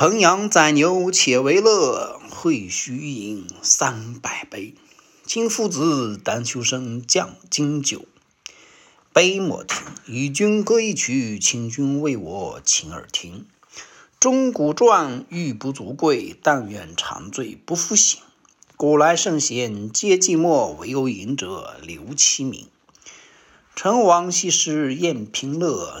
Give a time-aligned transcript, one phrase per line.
[0.00, 4.74] 烹羊宰牛且为乐，会须一饮三百杯。
[5.26, 8.06] 请夫子丹丘生将进酒，
[9.12, 9.76] 杯莫停。
[10.06, 13.44] 与君歌一曲，请君为我倾耳听。
[14.18, 18.18] 钟鼓馔玉不足贵，但愿长醉不复醒。
[18.78, 22.66] 古来圣贤皆寂寞，惟有饮者留其名。
[23.76, 26.00] 陈王昔时宴平乐。